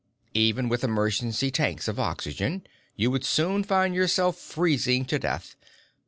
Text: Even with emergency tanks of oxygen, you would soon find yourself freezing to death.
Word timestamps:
Even 0.33 0.67
with 0.67 0.83
emergency 0.83 1.51
tanks 1.51 1.87
of 1.87 1.99
oxygen, 1.99 2.65
you 2.95 3.11
would 3.11 3.23
soon 3.23 3.63
find 3.63 3.93
yourself 3.93 4.35
freezing 4.35 5.05
to 5.05 5.19
death. 5.19 5.55